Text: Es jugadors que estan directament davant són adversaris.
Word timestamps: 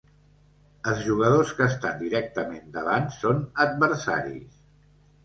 Es 0.91 1.01
jugadors 1.09 1.51
que 1.59 1.67
estan 1.73 1.99
directament 2.03 2.63
davant 2.79 3.05
són 3.19 3.45
adversaris. 3.67 4.57